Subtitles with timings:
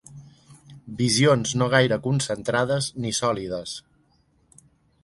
[1.01, 3.79] Visions no gaire concentrades ni sòlides.